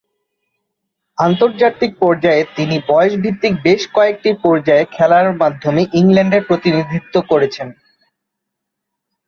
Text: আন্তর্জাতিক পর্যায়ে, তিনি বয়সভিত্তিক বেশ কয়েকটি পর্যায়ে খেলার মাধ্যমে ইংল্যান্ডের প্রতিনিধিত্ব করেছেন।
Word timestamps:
আন্তর্জাতিক 1.17 1.91
পর্যায়ে, 1.99 2.43
তিনি 2.55 2.75
বয়সভিত্তিক 2.87 3.53
বেশ 3.63 3.81
কয়েকটি 3.93 4.29
পর্যায়ে 4.43 4.83
খেলার 4.91 5.27
মাধ্যমে 5.33 5.81
ইংল্যান্ডের 5.93 6.43
প্রতিনিধিত্ব 6.43 7.15
করেছেন। 7.31 7.67